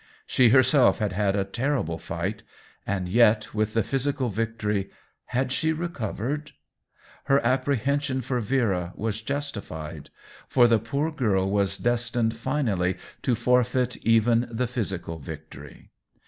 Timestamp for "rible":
1.75-2.01